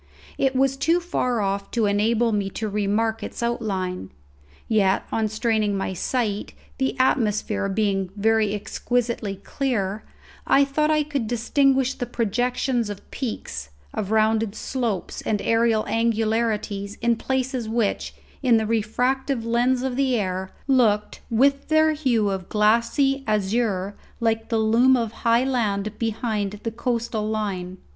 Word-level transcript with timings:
It 0.39 0.55
was 0.55 0.77
too 0.77 0.99
far 0.99 1.41
off 1.41 1.69
to 1.69 1.85
enable 1.85 2.31
me 2.31 2.49
to 2.49 2.67
remark 2.67 3.21
its 3.21 3.43
outline; 3.43 4.09
yet 4.67 5.05
on 5.11 5.27
straining 5.27 5.77
my 5.77 5.93
sight 5.93 6.53
the 6.79 6.97
atmosphere 6.99 7.69
being 7.69 8.09
very 8.15 8.55
exquisitely 8.55 9.35
clear 9.35 10.01
I 10.47 10.65
thought 10.65 10.89
I 10.89 11.03
could 11.03 11.27
distinguish 11.27 11.93
the 11.93 12.07
projections 12.07 12.89
of 12.89 13.11
peaks, 13.11 13.69
of 13.93 14.09
rounded 14.09 14.55
slopes, 14.55 15.21
and 15.21 15.39
aerial 15.39 15.85
angularities 15.85 16.95
in 16.95 17.15
places 17.15 17.69
which, 17.69 18.15
in 18.41 18.57
the 18.57 18.65
refractive 18.65 19.45
lens 19.45 19.83
of 19.83 19.97
the 19.97 20.15
air, 20.19 20.49
looked, 20.67 21.19
with 21.29 21.67
their 21.67 21.91
hue 21.91 22.31
of 22.31 22.49
glassy 22.49 23.23
azure, 23.27 23.95
like 24.19 24.49
the 24.49 24.57
loom 24.57 24.97
of 24.97 25.11
high 25.11 25.43
land 25.43 25.99
behind 25.99 26.59
the 26.63 26.71
coastal 26.71 27.29
line. 27.29 27.77